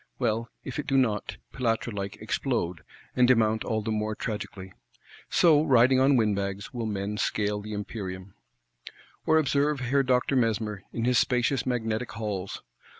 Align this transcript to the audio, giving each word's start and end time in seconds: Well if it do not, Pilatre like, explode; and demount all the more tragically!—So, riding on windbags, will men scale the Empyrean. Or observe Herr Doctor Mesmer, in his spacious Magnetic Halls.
Well 0.17 0.49
if 0.63 0.79
it 0.79 0.87
do 0.87 0.97
not, 0.97 1.37
Pilatre 1.53 1.91
like, 1.91 2.15
explode; 2.15 2.81
and 3.15 3.27
demount 3.27 3.63
all 3.63 3.83
the 3.83 3.91
more 3.91 4.15
tragically!—So, 4.15 5.63
riding 5.63 5.99
on 5.99 6.15
windbags, 6.17 6.73
will 6.73 6.87
men 6.87 7.17
scale 7.19 7.61
the 7.61 7.75
Empyrean. 7.75 8.33
Or 9.27 9.37
observe 9.37 9.79
Herr 9.79 10.01
Doctor 10.01 10.35
Mesmer, 10.35 10.81
in 10.91 11.05
his 11.05 11.19
spacious 11.19 11.67
Magnetic 11.67 12.13
Halls. 12.13 12.63